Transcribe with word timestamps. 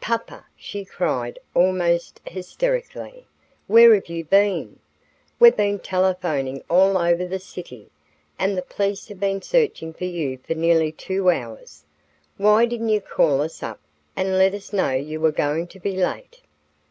"Papa!" 0.00 0.46
she 0.56 0.82
cried 0.82 1.38
almost 1.54 2.18
hysterically; 2.24 3.26
"where 3.66 3.92
have 3.94 4.08
you 4.08 4.24
been? 4.24 4.78
We've 5.38 5.54
been 5.58 5.78
telephoning 5.78 6.64
all 6.70 6.96
over 6.96 7.26
the 7.26 7.38
city, 7.38 7.90
and 8.38 8.56
the 8.56 8.62
police 8.62 9.08
have 9.08 9.20
been 9.20 9.42
searching 9.42 9.92
for 9.92 10.06
you 10.06 10.38
for 10.38 10.54
nearly 10.54 10.90
two 10.90 11.28
hours. 11.30 11.84
Why 12.38 12.64
didn't 12.64 12.88
you 12.88 13.02
call 13.02 13.42
us 13.42 13.62
up 13.62 13.80
and 14.16 14.38
let 14.38 14.54
us 14.54 14.72
know 14.72 14.92
you 14.92 15.20
were 15.20 15.30
going 15.30 15.66
to 15.66 15.78
be 15.78 15.94
late?" 15.98 16.40